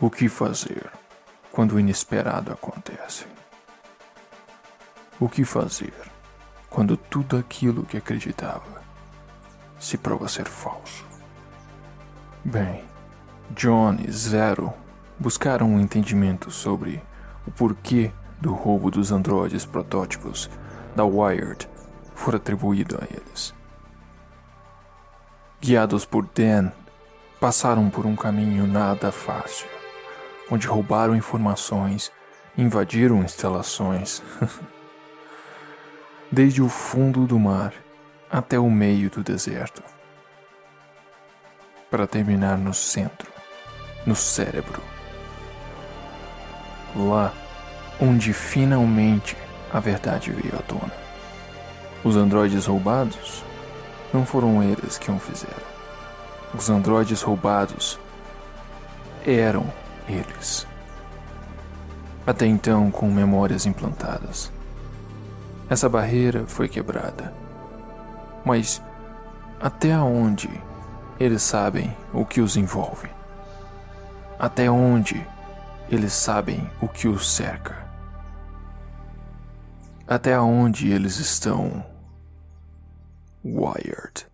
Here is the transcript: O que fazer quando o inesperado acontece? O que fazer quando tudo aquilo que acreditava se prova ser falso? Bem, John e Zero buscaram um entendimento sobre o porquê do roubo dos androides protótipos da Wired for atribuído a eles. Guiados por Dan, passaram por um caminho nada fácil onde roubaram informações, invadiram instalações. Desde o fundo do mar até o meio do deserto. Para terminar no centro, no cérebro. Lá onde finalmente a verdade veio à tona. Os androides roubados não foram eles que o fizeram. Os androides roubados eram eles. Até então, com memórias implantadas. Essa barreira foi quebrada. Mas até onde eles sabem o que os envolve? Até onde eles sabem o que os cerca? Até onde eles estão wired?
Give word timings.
O 0.00 0.08
que 0.08 0.28
fazer 0.28 0.88
quando 1.50 1.72
o 1.72 1.80
inesperado 1.80 2.52
acontece? 2.52 3.26
O 5.18 5.28
que 5.28 5.44
fazer 5.44 5.92
quando 6.70 6.96
tudo 6.96 7.36
aquilo 7.36 7.84
que 7.84 7.96
acreditava 7.96 8.80
se 9.76 9.98
prova 9.98 10.28
ser 10.28 10.46
falso? 10.46 11.04
Bem, 12.44 12.84
John 13.50 13.96
e 14.06 14.08
Zero 14.12 14.72
buscaram 15.18 15.68
um 15.68 15.80
entendimento 15.80 16.48
sobre 16.48 17.02
o 17.44 17.50
porquê 17.50 18.12
do 18.40 18.54
roubo 18.54 18.92
dos 18.92 19.10
androides 19.10 19.66
protótipos 19.66 20.48
da 20.94 21.04
Wired 21.04 21.68
for 22.14 22.36
atribuído 22.36 23.00
a 23.02 23.04
eles. 23.12 23.52
Guiados 25.60 26.04
por 26.04 26.24
Dan, 26.24 26.70
passaram 27.40 27.90
por 27.90 28.06
um 28.06 28.14
caminho 28.14 28.64
nada 28.64 29.10
fácil 29.10 29.77
onde 30.50 30.66
roubaram 30.66 31.14
informações, 31.14 32.10
invadiram 32.56 33.22
instalações. 33.22 34.22
Desde 36.30 36.60
o 36.60 36.68
fundo 36.68 37.26
do 37.26 37.38
mar 37.38 37.72
até 38.30 38.58
o 38.58 38.70
meio 38.70 39.08
do 39.10 39.22
deserto. 39.22 39.82
Para 41.90 42.06
terminar 42.06 42.58
no 42.58 42.74
centro, 42.74 43.30
no 44.04 44.14
cérebro. 44.14 44.82
Lá 46.94 47.32
onde 48.00 48.32
finalmente 48.32 49.36
a 49.72 49.80
verdade 49.80 50.30
veio 50.30 50.54
à 50.54 50.62
tona. 50.62 50.92
Os 52.04 52.16
androides 52.16 52.66
roubados 52.66 53.42
não 54.12 54.24
foram 54.24 54.62
eles 54.62 54.98
que 54.98 55.10
o 55.10 55.18
fizeram. 55.18 55.68
Os 56.54 56.70
androides 56.70 57.22
roubados 57.22 57.98
eram 59.26 59.70
eles. 60.08 60.66
Até 62.26 62.46
então, 62.46 62.90
com 62.90 63.10
memórias 63.10 63.66
implantadas. 63.66 64.52
Essa 65.68 65.88
barreira 65.88 66.46
foi 66.46 66.68
quebrada. 66.68 67.32
Mas 68.44 68.82
até 69.60 69.98
onde 69.98 70.48
eles 71.18 71.42
sabem 71.42 71.96
o 72.12 72.24
que 72.24 72.40
os 72.40 72.56
envolve? 72.56 73.08
Até 74.38 74.70
onde 74.70 75.26
eles 75.90 76.12
sabem 76.12 76.70
o 76.80 76.88
que 76.88 77.08
os 77.08 77.30
cerca? 77.34 77.76
Até 80.06 80.38
onde 80.40 80.90
eles 80.90 81.18
estão 81.18 81.84
wired? 83.44 84.26